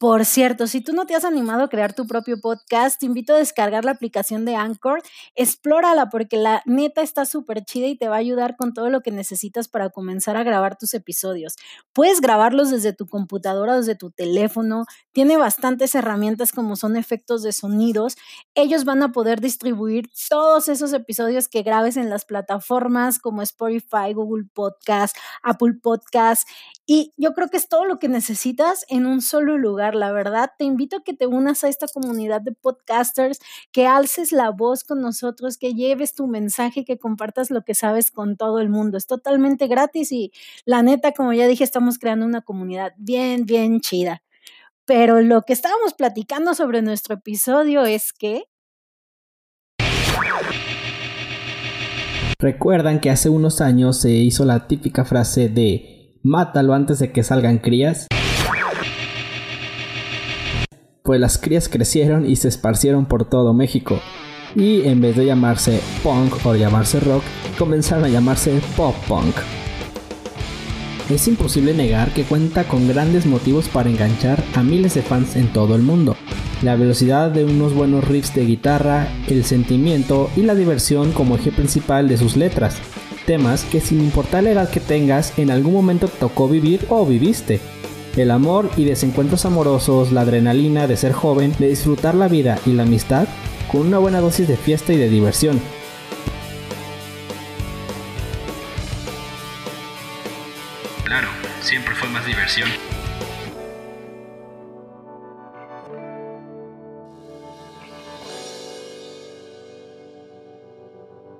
[0.00, 3.34] Por cierto, si tú no te has animado a crear tu propio podcast, te invito
[3.34, 5.02] a descargar la aplicación de Anchor.
[5.34, 9.02] Explórala porque la neta está súper chida y te va a ayudar con todo lo
[9.02, 11.56] que necesitas para comenzar a grabar tus episodios.
[11.92, 14.86] Puedes grabarlos desde tu computadora, desde tu teléfono.
[15.12, 18.16] Tiene bastantes herramientas como son efectos de sonidos.
[18.54, 24.14] Ellos van a poder distribuir todos esos episodios que grabes en las plataformas como Spotify,
[24.14, 26.48] Google Podcast, Apple Podcast.
[26.92, 30.50] Y yo creo que es todo lo que necesitas en un solo lugar la verdad.
[30.58, 33.38] Te invito a que te unas a esta comunidad de podcasters,
[33.70, 38.10] que alces la voz con nosotros, que lleves tu mensaje, que compartas lo que sabes
[38.10, 38.98] con todo el mundo.
[38.98, 40.32] Es totalmente gratis y
[40.64, 44.24] la neta, como ya dije, estamos creando una comunidad bien, bien chida.
[44.84, 48.46] Pero lo que estábamos platicando sobre nuestro episodio es que...
[52.40, 57.22] ¿Recuerdan que hace unos años se hizo la típica frase de mátalo antes de que
[57.22, 58.06] salgan crías?
[61.10, 63.98] pues las crías crecieron y se esparcieron por todo México.
[64.54, 67.24] Y en vez de llamarse punk o llamarse rock,
[67.58, 69.34] comenzaron a llamarse pop punk.
[71.10, 75.52] Es imposible negar que cuenta con grandes motivos para enganchar a miles de fans en
[75.52, 76.14] todo el mundo.
[76.62, 81.50] La velocidad de unos buenos riffs de guitarra, el sentimiento y la diversión como eje
[81.50, 82.80] principal de sus letras.
[83.26, 87.60] Temas que sin importar la edad que tengas, en algún momento tocó vivir o viviste
[88.16, 92.72] el amor y desencuentros amorosos, la adrenalina de ser joven, de disfrutar la vida y
[92.72, 93.28] la amistad
[93.70, 95.60] con una buena dosis de fiesta y de diversión.
[101.04, 101.28] Claro,
[101.62, 102.68] siempre fue más diversión.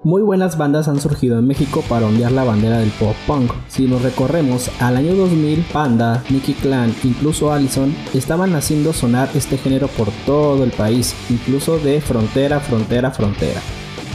[0.02, 3.52] Muy buenas bandas han surgido en México para ondear la bandera del pop punk.
[3.68, 9.58] Si nos recorremos al año 2000, Panda, Nicky Clan, incluso Allison estaban haciendo sonar este
[9.58, 13.60] género por todo el país, incluso de frontera frontera frontera.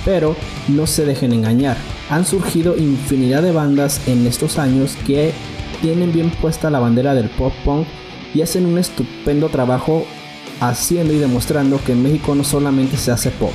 [0.03, 0.35] Pero
[0.69, 1.77] no se dejen engañar,
[2.09, 5.33] han surgido infinidad de bandas en estos años que
[5.81, 7.85] tienen bien puesta la bandera del pop punk
[8.33, 10.03] y hacen un estupendo trabajo
[10.61, 13.53] haciendo y demostrando que en México no solamente se hace pop,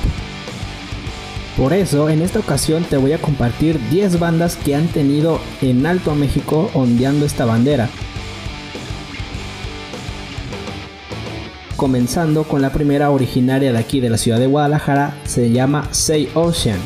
[1.61, 5.85] por eso, en esta ocasión te voy a compartir 10 bandas que han tenido en
[5.85, 7.87] alto México ondeando esta bandera.
[11.77, 16.31] Comenzando con la primera originaria de aquí de la ciudad de Guadalajara, se llama Say
[16.33, 16.79] Ocean.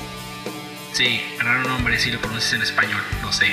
[0.92, 3.46] Sí, raro nombre si lo pronuncias en español, no sé.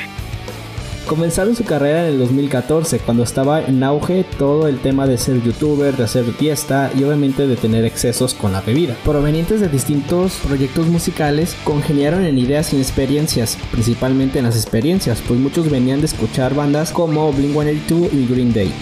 [1.07, 5.43] Comenzaron su carrera en el 2014, cuando estaba en auge todo el tema de ser
[5.43, 8.97] youtuber, de hacer fiesta y obviamente de tener excesos con la bebida.
[9.05, 15.41] Provenientes de distintos proyectos musicales, congeniaron en ideas y experiencias, principalmente en las experiencias, pues
[15.41, 18.73] muchos venían de escuchar bandas como Blink-182 y Green Day.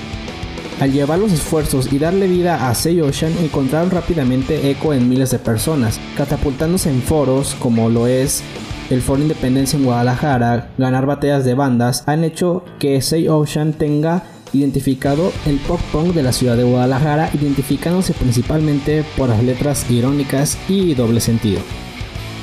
[0.78, 5.30] Al llevar los esfuerzos y darle vida a Say Ocean, encontraron rápidamente eco en miles
[5.30, 8.42] de personas, catapultándose en foros como lo es
[8.90, 14.24] el Foro Independencia en Guadalajara, ganar batallas de bandas, han hecho que Say Ocean tenga
[14.52, 20.58] identificado el pop punk de la ciudad de Guadalajara, identificándose principalmente por las letras irónicas
[20.68, 21.60] y doble sentido.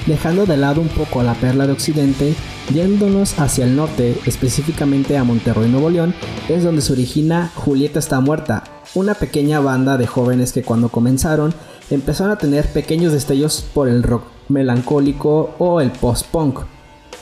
[0.07, 2.33] Dejando de lado un poco la perla de Occidente,
[2.73, 6.15] yéndonos hacia el norte, específicamente a Monterrey, Nuevo León,
[6.47, 8.63] es donde se origina Julieta está muerta,
[8.95, 11.53] una pequeña banda de jóvenes que cuando comenzaron
[11.89, 16.61] empezaron a tener pequeños destellos por el rock melancólico o el post-punk,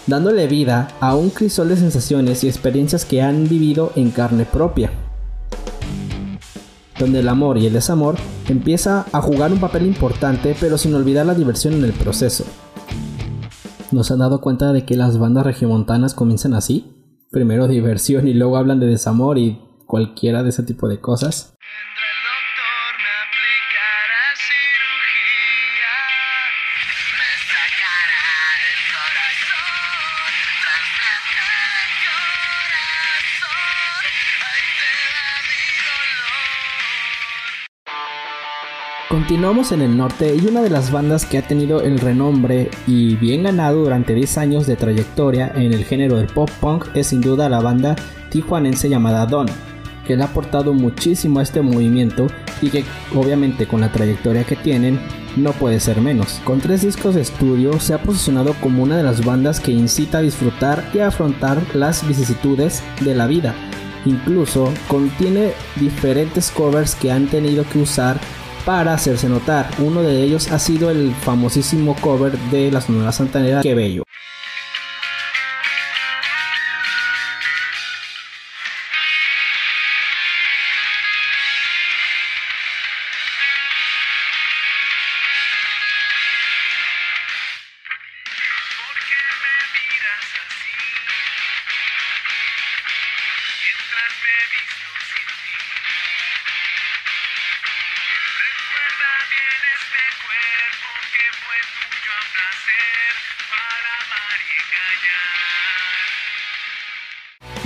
[0.05, 4.91] dándole vida a un crisol de sensaciones y experiencias que han vivido en carne propia,
[6.99, 8.15] donde el amor y el desamor
[8.47, 12.45] empieza a jugar un papel importante pero sin olvidar la diversión en el proceso.
[13.95, 16.83] ¿Nos han dado cuenta de que las bandas regiomontanas comienzan así?
[17.31, 21.54] Primero diversión y luego hablan de desamor y cualquiera de ese tipo de cosas.
[39.15, 43.15] Continuamos en el norte y una de las bandas que ha tenido el renombre y
[43.15, 47.21] bien ganado durante 10 años de trayectoria en el género del pop punk es sin
[47.21, 47.95] duda la banda
[48.29, 49.47] tijuanense llamada Don,
[50.05, 52.27] que le ha aportado muchísimo a este movimiento
[52.61, 52.83] y que
[53.15, 54.99] obviamente con la trayectoria que tienen
[55.37, 56.41] no puede ser menos.
[56.43, 60.17] Con tres discos de estudio se ha posicionado como una de las bandas que incita
[60.17, 63.55] a disfrutar y a afrontar las vicisitudes de la vida.
[64.03, 68.19] Incluso contiene diferentes covers que han tenido que usar
[68.65, 69.69] para hacerse notar.
[69.79, 74.03] Uno de ellos ha sido el famosísimo cover de la Sonora Santanera, Que Bello.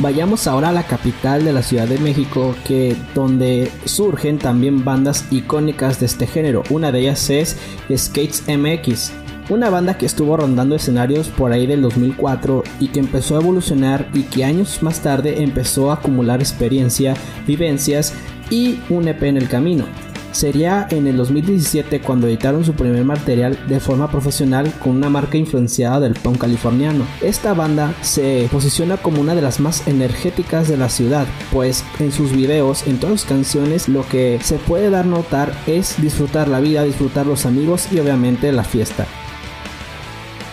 [0.02, 5.26] Vayamos ahora a la capital de la Ciudad de México, que donde surgen también bandas
[5.30, 6.64] icónicas de este género.
[6.70, 7.58] Una de ellas es
[7.94, 9.12] Skates MX,
[9.50, 14.08] una banda que estuvo rondando escenarios por ahí del 2004 y que empezó a evolucionar
[14.14, 17.14] y que años más tarde empezó a acumular experiencia,
[17.46, 18.14] vivencias
[18.50, 19.84] y un EP en el camino.
[20.32, 25.38] Sería en el 2017 cuando editaron su primer material de forma profesional con una marca
[25.38, 27.06] influenciada del punk californiano.
[27.22, 32.12] Esta banda se posiciona como una de las más energéticas de la ciudad, pues en
[32.12, 36.60] sus videos, en todas sus canciones, lo que se puede dar notar es disfrutar la
[36.60, 39.08] vida, disfrutar los amigos y obviamente la fiesta.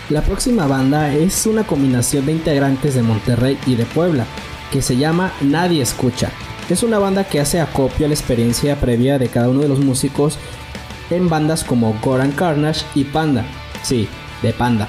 [0.08, 4.25] La próxima banda es una combinación de integrantes de Monterrey y de Puebla,
[4.72, 6.31] que se llama Nadie Escucha.
[6.69, 9.79] Es una banda que hace acopio a la experiencia previa de cada uno de los
[9.79, 10.37] músicos
[11.11, 13.45] en bandas como Goran Carnage y Panda.
[13.83, 14.09] Sí,
[14.43, 14.89] de Panda.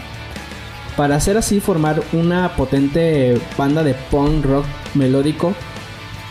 [0.96, 4.66] Para hacer así formar una potente banda de punk rock
[4.96, 5.54] melódico,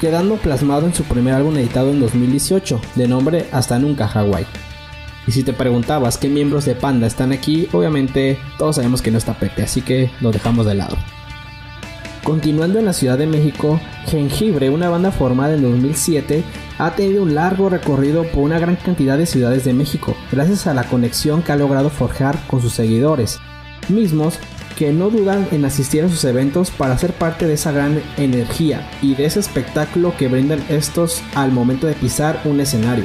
[0.01, 4.47] quedando plasmado en su primer álbum editado en 2018, de nombre Hasta Nunca Hawaii.
[5.29, 9.19] Y si te preguntabas qué miembros de Panda están aquí, obviamente todos sabemos que no
[9.19, 10.97] está Pepe, así que lo dejamos de lado.
[12.27, 16.43] Continuando en la Ciudad de México, Jengibre, una banda formada en 2007,
[16.77, 20.75] ha tenido un largo recorrido por una gran cantidad de ciudades de México, gracias a
[20.75, 23.39] la conexión que ha logrado forjar con sus seguidores,
[23.89, 24.41] mismos
[24.77, 28.91] que no dudan en asistir a sus eventos para ser parte de esa gran energía
[29.01, 33.05] y de ese espectáculo que brindan estos al momento de pisar un escenario.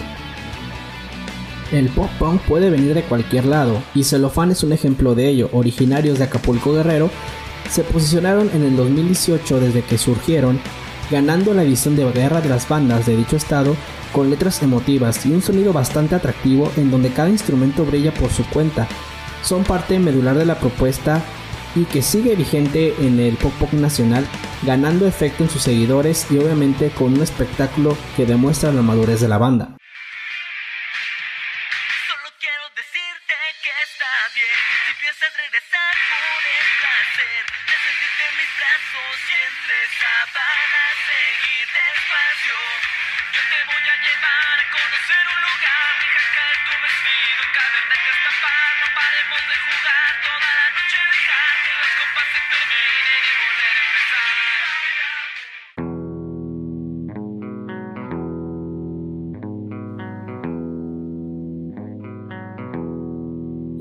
[1.71, 5.51] El pop punk puede venir de cualquier lado, y Celofán es un ejemplo de ello,
[5.53, 7.11] originarios de Acapulco Guerrero,
[7.69, 10.59] se posicionaron en el 2018 desde que surgieron,
[11.09, 13.75] ganando la edición de guerra de las bandas de dicho estado
[14.11, 18.45] con letras emotivas y un sonido bastante atractivo en donde cada instrumento brilla por su
[18.45, 18.87] cuenta.
[19.43, 21.21] Son parte medular de la propuesta
[21.75, 24.25] y que sigue vigente en el pop pop nacional,
[24.63, 29.29] ganando efecto en sus seguidores y obviamente con un espectáculo que demuestra la madurez de
[29.29, 29.77] la banda.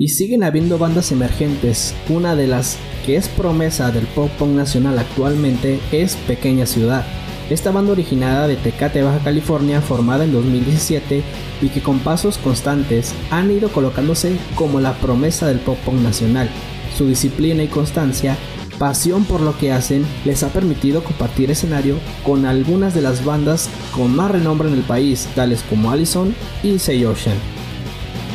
[0.01, 1.93] Y siguen habiendo bandas emergentes.
[2.09, 7.05] Una de las que es promesa del pop punk nacional actualmente es Pequeña Ciudad.
[7.51, 11.21] Esta banda originada de Tecate, Baja California, formada en 2017
[11.61, 16.49] y que con pasos constantes han ido colocándose como la promesa del pop punk nacional.
[16.97, 18.37] Su disciplina y constancia,
[18.79, 23.69] pasión por lo que hacen, les ha permitido compartir escenario con algunas de las bandas
[23.95, 27.60] con más renombre en el país, tales como Allison y Say Ocean.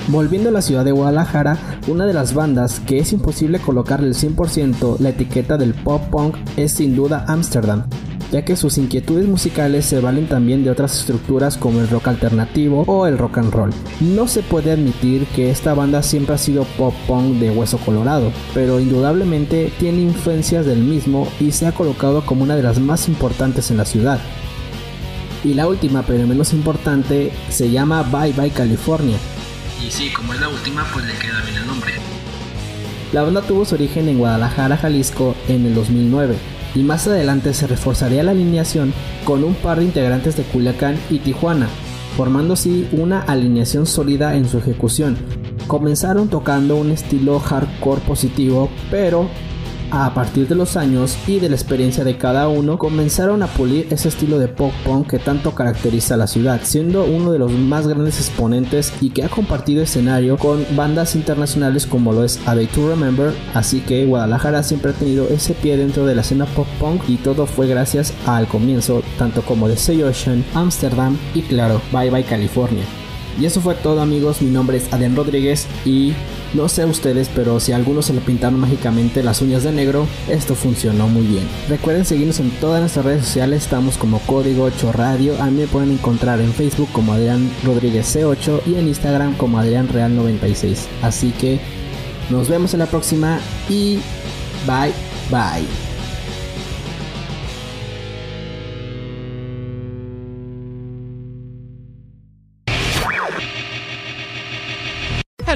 [0.08, 1.58] Volviendo a la ciudad de Guadalajara,
[1.88, 6.36] una de las bandas que es imposible colocarle el 100% la etiqueta del pop punk
[6.56, 7.86] es sin duda Amsterdam,
[8.30, 12.84] ya que sus inquietudes musicales se valen también de otras estructuras como el rock alternativo
[12.86, 13.70] o el rock and roll.
[14.00, 18.30] No se puede admitir que esta banda siempre ha sido pop punk de hueso colorado,
[18.54, 23.08] pero indudablemente tiene influencias del mismo y se ha colocado como una de las más
[23.08, 24.20] importantes en la ciudad.
[25.42, 29.16] Y la última, pero menos importante, se llama Bye Bye California,
[29.84, 31.92] y sí, como es la última, pues le queda bien el nombre.
[33.12, 36.36] La banda tuvo su origen en Guadalajara, Jalisco, en el 2009,
[36.74, 38.92] y más adelante se reforzaría la alineación
[39.24, 41.68] con un par de integrantes de Culiacán y Tijuana.
[42.16, 45.18] formando así una alineación sólida en su ejecución.
[45.66, 49.28] Comenzaron tocando un estilo hardcore positivo, pero
[49.90, 53.86] a partir de los años y de la experiencia de cada uno, comenzaron a pulir
[53.90, 57.52] ese estilo de pop punk que tanto caracteriza a la ciudad, siendo uno de los
[57.52, 62.54] más grandes exponentes y que ha compartido escenario con bandas internacionales como lo es A
[62.54, 66.46] Day to Remember, así que Guadalajara siempre ha tenido ese pie dentro de la escena
[66.46, 71.42] pop punk y todo fue gracias al comienzo tanto como de Say Ocean, Amsterdam y
[71.42, 73.05] claro, Bye Bye California.
[73.38, 76.14] Y eso fue todo amigos, mi nombre es Adrián Rodríguez y
[76.54, 80.06] no sé ustedes, pero si a algunos se le pintaron mágicamente las uñas de negro,
[80.28, 81.44] esto funcionó muy bien.
[81.68, 85.66] Recuerden seguirnos en todas nuestras redes sociales, estamos como Código 8 Radio, a mí me
[85.66, 90.86] pueden encontrar en Facebook como Adrián Rodríguez C8 y en Instagram como Adrián Real 96.
[91.02, 91.60] Así que
[92.30, 93.38] nos vemos en la próxima
[93.68, 93.98] y
[94.66, 94.92] bye
[95.30, 95.85] bye.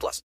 [0.00, 0.18] plus.